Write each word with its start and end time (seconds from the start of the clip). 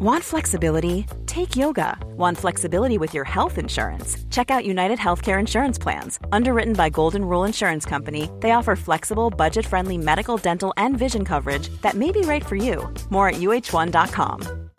Want 0.00 0.22
flexibility? 0.22 1.06
Take 1.26 1.56
yoga. 1.56 1.98
Want 2.16 2.38
flexibility 2.38 2.98
with 2.98 3.14
your 3.14 3.24
health 3.24 3.58
insurance? 3.58 4.16
Check 4.30 4.48
out 4.48 4.64
United 4.64 4.96
Healthcare 4.96 5.40
Insurance 5.40 5.76
Plans. 5.76 6.20
Underwritten 6.30 6.74
by 6.74 6.88
Golden 6.88 7.24
Rule 7.24 7.42
Insurance 7.42 7.84
Company, 7.84 8.30
they 8.38 8.52
offer 8.52 8.76
flexible, 8.76 9.28
budget 9.28 9.66
friendly 9.66 9.98
medical, 9.98 10.36
dental, 10.36 10.72
and 10.76 10.96
vision 10.96 11.24
coverage 11.24 11.68
that 11.82 11.94
may 11.94 12.12
be 12.12 12.20
right 12.20 12.46
for 12.46 12.54
you. 12.54 12.88
More 13.10 13.30
at 13.30 13.40
uh1.com. 13.40 14.70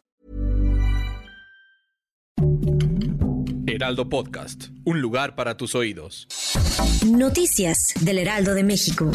Heraldo 3.68 4.08
Podcast, 4.08 4.70
un 4.86 5.02
lugar 5.02 5.36
para 5.36 5.58
tus 5.58 5.76
oídos. 5.76 6.28
Noticias 7.06 7.94
del 8.00 8.20
Heraldo 8.20 8.54
de 8.54 8.64
México. 8.64 9.12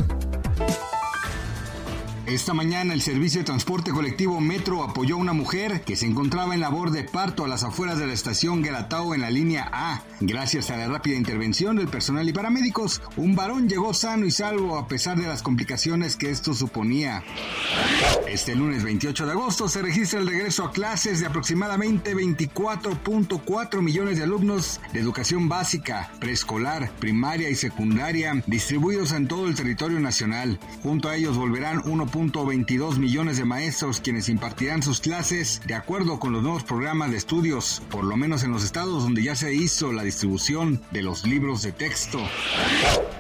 Esta 2.35 2.53
mañana 2.53 2.95
el 2.95 3.01
servicio 3.01 3.39
de 3.39 3.45
transporte 3.45 3.93
colectivo 3.93 4.41
Metro 4.41 4.83
apoyó 4.83 5.14
a 5.14 5.19
una 5.19 5.33
mujer 5.33 5.83
que 5.83 5.95
se 5.95 6.07
encontraba 6.07 6.53
en 6.53 6.62
labor 6.62 6.91
de 6.91 7.05
parto 7.05 7.45
a 7.45 7.48
las 7.48 7.62
afueras 7.62 7.97
de 7.97 8.09
la 8.09 8.12
estación 8.12 8.65
Gelatao 8.65 9.15
en 9.15 9.20
la 9.20 9.30
línea 9.30 9.70
A. 9.73 10.02
Gracias 10.19 10.69
a 10.70 10.77
la 10.77 10.88
rápida 10.88 11.15
intervención 11.15 11.77
del 11.77 11.87
personal 11.87 12.29
y 12.29 12.33
paramédicos, 12.33 13.02
un 13.16 13.37
varón 13.37 13.69
llegó 13.69 13.95
sano 13.95 14.27
y 14.27 14.33
salvo 14.33 14.77
a 14.77 14.88
pesar 14.88 15.16
de 15.16 15.29
las 15.29 15.45
complicaciones 15.45 16.16
que 16.16 16.30
esto 16.30 16.55
suponía. 16.55 17.23
Este 18.29 18.57
lunes 18.57 18.82
28 18.82 19.27
de 19.27 19.30
agosto 19.32 19.69
se 19.69 19.82
registra 19.82 20.19
el 20.19 20.27
regreso 20.27 20.65
a 20.65 20.73
clases 20.73 21.21
de 21.21 21.27
aproximadamente 21.27 22.16
24.4 22.16 23.80
millones 23.80 24.19
de 24.19 24.24
alumnos 24.24 24.80
de 24.93 24.98
educación 24.98 25.48
básica, 25.48 26.10
preescolar, 26.19 26.91
primaria 26.98 27.48
y 27.48 27.55
secundaria 27.55 28.43
distribuidos 28.48 29.12
en 29.12 29.29
todo 29.29 29.46
el 29.46 29.55
territorio 29.55 30.01
nacional. 30.01 30.59
Junto 30.82 31.09
a 31.09 31.15
ellos 31.15 31.37
volverán 31.37 31.80
1 31.85 32.07
1.22 32.33 32.98
millones 32.98 33.37
de 33.37 33.45
maestros 33.45 34.01
quienes 34.01 34.28
impartirán 34.28 34.82
sus 34.82 35.01
clases 35.01 35.60
de 35.66 35.74
acuerdo 35.74 36.19
con 36.19 36.32
los 36.32 36.42
nuevos 36.42 36.65
programas 36.65 37.10
de 37.10 37.16
estudios, 37.16 37.82
por 37.91 38.05
lo 38.05 38.16
menos 38.16 38.45
en 38.45 38.52
los 38.52 38.65
estados 38.65 39.02
donde 39.02 39.23
ya 39.23 39.37
se 39.37 39.55
hizo 39.55 39.93
la 39.93 40.02
distribución 40.02 40.80
de 40.90 41.02
los 41.02 41.26
libros 41.26 41.62
de 41.62 41.73
texto. 41.73 42.18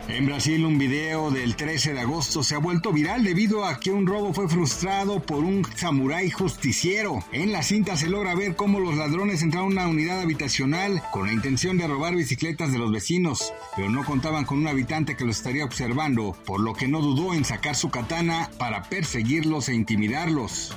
En 0.08 0.26
Brasil 0.26 0.64
un 0.64 0.78
video 0.78 1.30
del 1.30 1.56
13 1.56 1.94
de 1.94 2.00
agosto 2.00 2.42
se 2.42 2.54
ha 2.54 2.58
vuelto 2.58 2.92
viral 2.92 3.24
debido 3.24 3.64
a 3.64 3.80
que 3.80 3.90
un 3.90 4.06
robo 4.06 4.34
fue 4.34 4.48
frustrado 4.48 5.20
por 5.20 5.38
un 5.38 5.66
samurái 5.76 6.30
justiciero. 6.30 7.24
En 7.32 7.52
la 7.52 7.62
cinta 7.62 7.96
se 7.96 8.08
logra 8.08 8.34
ver 8.34 8.54
cómo 8.54 8.80
los 8.80 8.96
ladrones 8.96 9.42
entraron 9.42 9.78
a 9.78 9.86
una 9.86 9.88
unidad 9.88 10.20
habitacional 10.20 11.02
con 11.10 11.26
la 11.26 11.32
intención 11.32 11.78
de 11.78 11.86
robar 11.86 12.14
bicicletas 12.14 12.70
de 12.70 12.78
los 12.78 12.92
vecinos, 12.92 13.52
pero 13.76 13.88
no 13.88 14.04
contaban 14.04 14.44
con 14.44 14.58
un 14.58 14.68
habitante 14.68 15.16
que 15.16 15.24
los 15.24 15.38
estaría 15.38 15.64
observando, 15.64 16.36
por 16.44 16.60
lo 16.60 16.74
que 16.74 16.86
no 16.86 17.00
dudó 17.00 17.34
en 17.34 17.44
sacar 17.44 17.74
su 17.74 17.90
katana 17.90 18.50
para 18.58 18.82
perseguirlos 18.94 19.68
e 19.68 19.74
intimidarlos. 19.74 20.70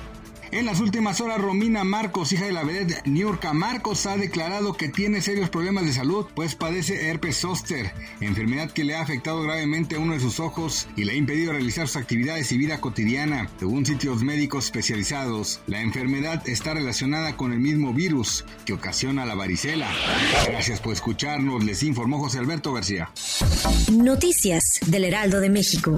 En 0.49 0.65
las 0.65 0.79
últimas 0.79 1.21
horas, 1.21 1.39
Romina 1.39 1.83
Marcos, 1.83 2.31
hija 2.31 2.45
de 2.45 2.51
la 2.51 2.63
vedette 2.63 3.05
Niurka 3.05 3.53
Marcos, 3.53 4.07
ha 4.07 4.17
declarado 4.17 4.73
que 4.73 4.89
tiene 4.89 5.21
serios 5.21 5.51
problemas 5.51 5.85
de 5.85 5.93
salud, 5.93 6.25
pues 6.33 6.55
padece 6.55 7.09
herpes 7.09 7.37
zóster, 7.37 7.91
enfermedad 8.19 8.71
que 8.71 8.83
le 8.83 8.95
ha 8.95 9.01
afectado 9.01 9.43
gravemente 9.43 9.99
uno 9.99 10.13
de 10.13 10.19
sus 10.19 10.39
ojos 10.39 10.87
y 10.95 11.03
le 11.03 11.11
ha 11.11 11.15
impedido 11.15 11.51
realizar 11.51 11.87
sus 11.87 11.97
actividades 11.97 12.51
y 12.51 12.57
vida 12.57 12.81
cotidiana. 12.81 13.51
Según 13.59 13.85
sitios 13.85 14.23
médicos 14.23 14.65
especializados, 14.65 15.59
la 15.67 15.81
enfermedad 15.81 16.41
está 16.49 16.73
relacionada 16.73 17.37
con 17.37 17.53
el 17.53 17.59
mismo 17.59 17.93
virus 17.93 18.45
que 18.65 18.73
ocasiona 18.73 19.27
la 19.27 19.35
varicela. 19.35 19.91
Gracias 20.47 20.79
por 20.79 20.93
escucharnos, 20.93 21.63
les 21.63 21.83
informó 21.83 22.17
José 22.17 22.39
Alberto 22.39 22.73
García. 22.73 23.11
Noticias 23.91 24.79
del 24.87 25.03
Heraldo 25.03 25.39
de 25.39 25.51
México. 25.51 25.97